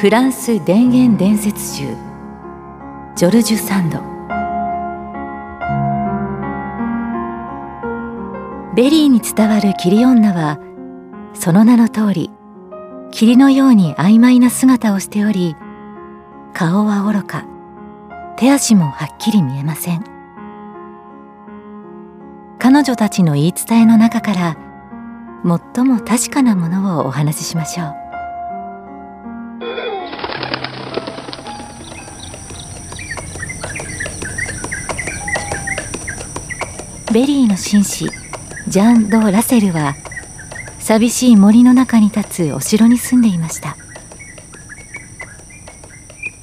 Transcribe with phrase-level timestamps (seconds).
[0.00, 1.94] フランス田園伝説集
[3.16, 3.98] ジョルジュ・サンド。
[8.74, 10.58] ベリーに伝わる霧女は
[11.34, 12.30] その名の通り
[13.10, 15.54] 霧のように曖昧な姿をしており
[16.54, 17.46] 顔はおろか
[18.38, 20.04] 手足もはっきり見えません。
[22.58, 24.56] 彼女たちの言い伝えの中から
[25.74, 27.99] 最も確かなものをお話ししましょう。
[37.12, 38.08] ベリーの紳士
[38.68, 39.96] ジャン・ド・ラセルは
[40.78, 43.76] 寂しい森の中に立つお城に住んでいました。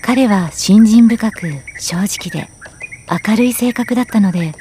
[0.00, 2.48] 彼は信心深く正直で
[3.28, 4.52] 明るい性格だったので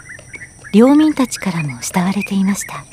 [0.73, 2.83] 領民たちからも慕われていました。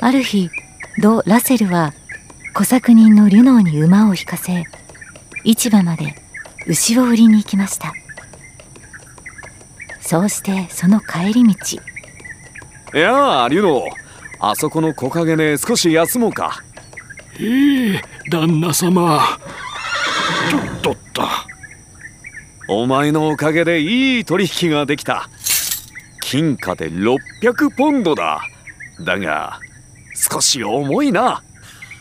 [0.00, 0.50] ある日
[1.00, 1.94] ド・ラセルは
[2.52, 4.64] 小作人のリュノーに馬を引かせ
[5.44, 6.14] 市場まで
[6.66, 7.94] 牛を売りに行きました。
[10.08, 11.54] そうしてその帰り道。
[12.94, 13.84] いやあリュノ
[14.40, 16.62] あそこの木陰で少し休もうか。
[17.38, 19.20] ええ旦那様。
[20.48, 21.28] ちょっとった。
[22.68, 25.28] お前のおかげでいい取引ができた。
[26.22, 28.40] 金貨で600ポンドだ。
[29.04, 29.60] だが
[30.14, 31.42] 少し重いな。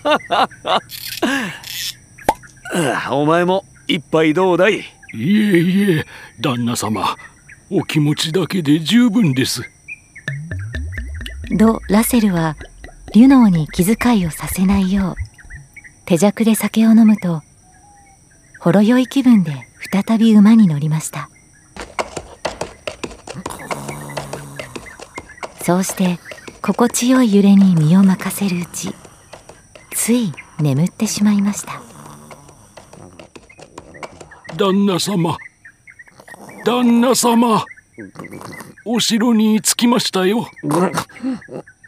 [3.11, 4.79] お前も一杯どうだい？
[4.79, 4.83] い
[5.13, 6.05] えいえ
[6.39, 7.17] 旦那様
[7.69, 9.69] お気持ちだけで十分です。
[11.57, 12.55] ド・ラセルは
[13.13, 15.15] リュノーに気遣いをさせないよう
[16.05, 17.41] 手酌で酒を飲むと
[18.59, 21.29] ほろ酔い気分で再び馬に乗りました。
[25.61, 26.19] そうして
[26.61, 28.93] 心地よい揺れに身を任せるうち
[29.91, 31.81] つい眠ってしまいました。
[34.55, 35.37] 旦那様
[36.67, 37.63] 旦那様。
[38.83, 40.49] お城に着きましたよ。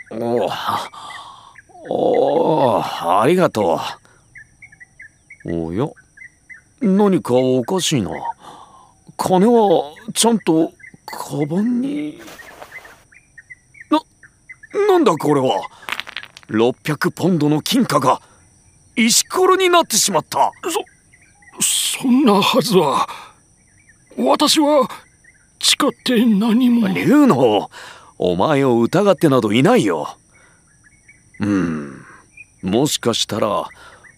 [0.09, 0.49] お
[1.89, 2.81] お
[3.21, 3.77] ありがと
[5.45, 5.65] う。
[5.65, 5.85] おや
[6.79, 8.09] 何かおかしいな。
[9.17, 10.71] 金はちゃんと
[11.07, 12.17] カバンに。
[13.91, 13.99] な
[14.87, 15.61] なんだこれは。
[16.47, 18.21] 600ポンドの金貨が
[18.95, 20.53] 石ころになってしまった。
[21.59, 23.05] そそんなはずは
[24.21, 24.85] 私は
[25.61, 26.89] 誓って何も。
[26.89, 27.69] 竜の
[28.17, 30.17] お前を疑ってなどいないよ。
[31.39, 32.01] うん。
[32.61, 33.69] もしかしたら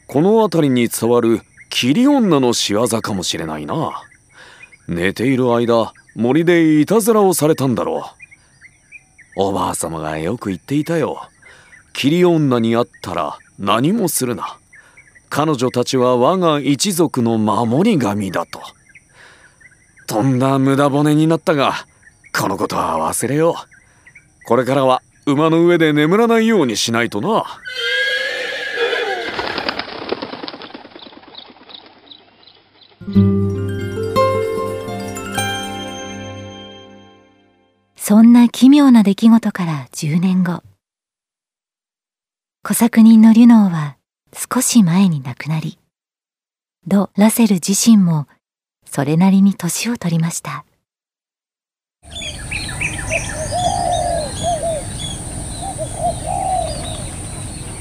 [0.07, 4.01] この辺りに伝わる霧女の仕業かもしれないな。
[4.87, 8.11] 寝ている間森でいたずらをされたんだろ
[9.37, 9.41] う。
[9.43, 11.29] おばあ様がよく言っていたよ。
[11.93, 14.57] 霧女に会ったら何もするな。
[15.29, 18.80] 彼女たちは我が一族の守り神だと。
[20.11, 21.73] とんだ無駄骨になったが
[22.37, 24.45] このことは忘れよう。
[24.45, 27.45] これからは馬の上で眠らないようにしないとな。
[37.95, 40.61] そんな奇妙な出来事から10年後
[42.63, 43.95] 小作人のリュノーは
[44.35, 45.79] 少し前に亡くなり
[46.85, 48.27] ド・ラセル自身も
[48.93, 50.65] それなりに年を取りました。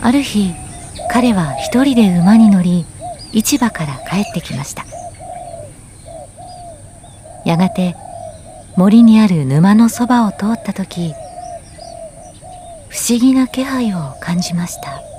[0.00, 0.54] ある日
[1.10, 2.86] 彼は一人で馬に乗り
[3.32, 4.84] 市場から帰ってきました。
[7.44, 7.96] やがて
[8.76, 11.12] 森にある沼のそばを通った時
[12.88, 15.09] 不思議な気配を感じました。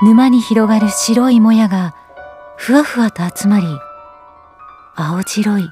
[0.00, 1.92] 沼に広がる白いもやが
[2.56, 3.66] ふわふわと集まり
[4.94, 5.68] 青白い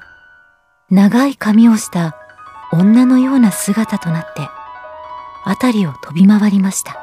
[0.89, 2.17] 長い髪をした
[2.73, 4.49] 女のような姿となって
[5.45, 6.97] 辺りを飛び回りました。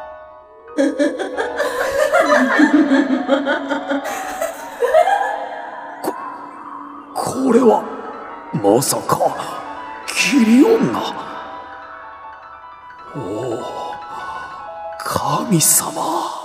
[6.03, 6.15] こ
[7.15, 7.83] これは
[8.53, 9.35] まさか
[10.07, 11.01] 霧女
[13.17, 13.63] おお
[14.99, 16.44] 神様。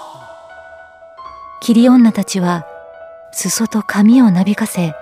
[1.61, 2.65] 霧女たちは
[3.31, 4.93] 裾と髪をなびかせ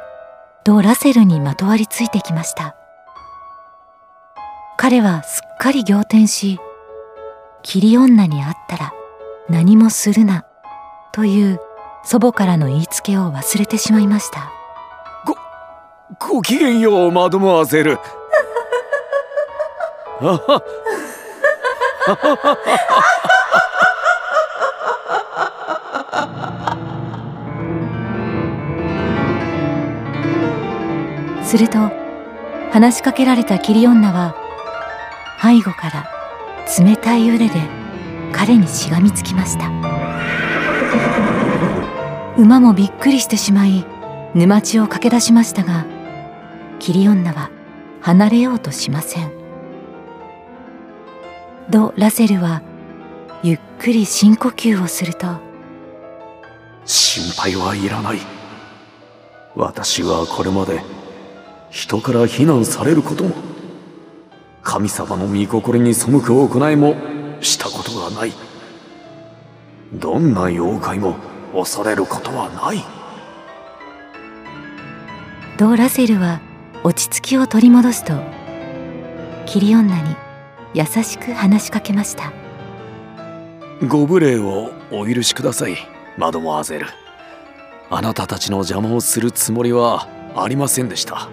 [0.63, 2.75] ド・ラセルにまとわりついてきました。
[4.75, 6.59] 彼はすっかり仰天し
[7.63, 8.93] 霧女に会ったら
[9.49, 10.45] 何もするな
[11.13, 11.59] という
[12.03, 14.51] 祖母からの言いつけを忘れてしまいました。
[16.19, 17.99] ごきげんようマドモアゼル
[31.47, 31.77] すると
[32.71, 34.35] 話しかけられたキリ女は
[35.41, 36.05] 背後から
[36.77, 37.53] 冷たい腕で
[38.33, 39.71] 彼にしがみつきました。
[42.37, 43.85] 馬もびっくりしてしまい
[44.35, 45.85] 沼地を駆け出しましたが
[46.79, 47.49] キリ女は
[48.01, 49.31] 離れようとしません。
[51.69, 52.61] ド・ラセルは
[53.41, 55.27] ゆっくり深呼吸をすると
[56.83, 58.19] 心配はいらない。
[59.55, 60.81] 私はこれまで
[61.69, 63.35] 人から非難されることも
[64.63, 66.95] 神様の御心に背く行いも
[67.41, 68.33] したことがない。
[69.93, 71.15] どんな妖怪も
[71.53, 72.83] 恐れることはない。
[75.57, 76.41] ド・ラセルは
[76.83, 78.13] 落ち着きを取り戻すと
[79.45, 80.15] キリ女に
[80.73, 82.33] 優しく話しかけました。
[83.87, 85.77] ご無礼をお許しください
[86.17, 86.87] マドモアゼル。
[87.89, 91.29] あなたたちの邪魔をするつもりはありませんでした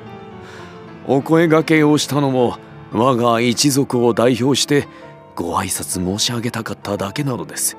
[1.06, 2.59] お声がけをしたのも
[2.93, 4.87] 我が一族を代表して
[5.35, 7.77] ご挨拶申し上げたかっただけなのです。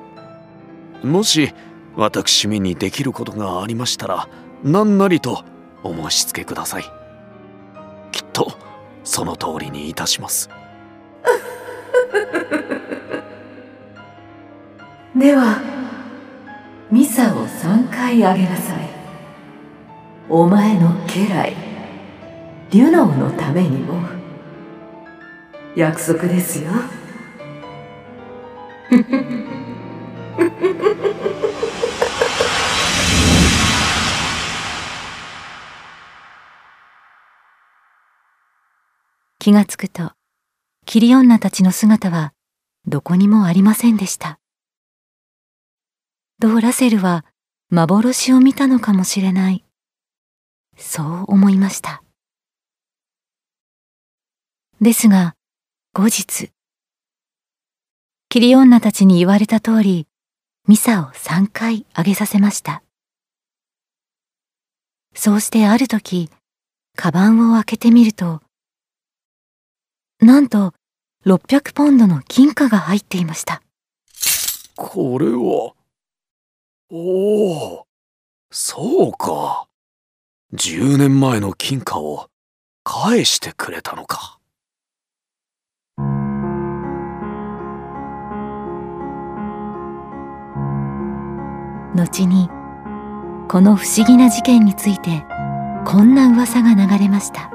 [1.02, 1.52] もし
[1.96, 4.28] 私めにできることがありましたら
[4.62, 5.42] 何なりと
[5.82, 6.84] お申し付けください。
[8.12, 8.52] きっと
[9.02, 10.50] その通りにいたします。
[15.16, 15.60] では
[16.90, 18.88] ミサを3回あげなさい。
[20.28, 21.65] お前の家来。
[22.70, 24.00] リュノーのためにも。
[25.76, 26.72] 約束ですよ。
[39.38, 40.10] 気がつくと
[40.86, 42.32] キリ女たちの姿は
[42.86, 44.40] どこにもありませんでした。
[46.40, 47.24] ドーラセルは
[47.70, 49.64] 幻を見たのかもしれない。
[50.76, 52.02] そう思いました。
[54.80, 55.34] ですが
[55.94, 56.50] 後日
[58.28, 60.06] キリ女たちに言われた通り
[60.68, 62.82] ミサを3回あげさせました。
[65.14, 66.30] そうしてある時
[66.94, 68.42] カバンを開けてみると
[70.20, 70.74] なんと
[71.24, 73.62] 600ポンドの金貨が入っていました。
[74.76, 75.72] これは
[76.90, 77.86] おお
[78.50, 79.68] そうか。
[80.54, 82.28] 10年前の金貨を
[82.84, 84.38] 返してくれたのか。
[91.96, 92.48] 後に
[93.48, 95.24] この不思議な事件について
[95.84, 97.50] こんな噂が流れました。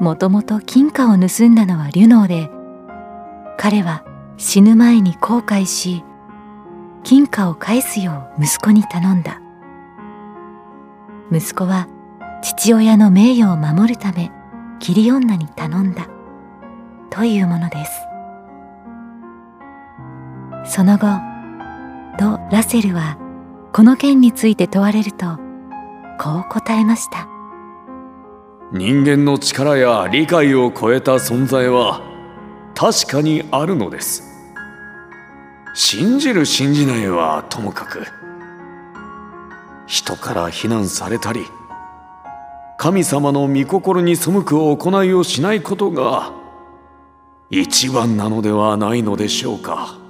[0.00, 2.50] もともと金貨を盗んだのはリュノーで
[3.56, 4.04] 彼は
[4.36, 6.04] 死ぬ前に後悔し
[7.02, 9.40] 金貨を返すよう息子に頼んだ。
[11.32, 11.88] 息子は
[12.42, 14.30] 父親の名誉を守るため
[14.78, 16.06] キリ女に頼んだ。
[17.10, 18.08] というものです。
[20.64, 21.06] その後
[22.18, 23.16] ド・ラセルは
[23.72, 25.36] この件について問われると
[26.20, 27.28] こう答えました。
[28.72, 32.02] 人間の力や理解を超えた存在は
[32.74, 34.24] 確かにあるのです。
[35.74, 38.04] 信じる信じないはともかく
[39.86, 41.46] 人から非難されたり
[42.78, 46.32] 神様の御心に背く行いをしないことが
[47.48, 50.07] 一番なのではないのでしょうか。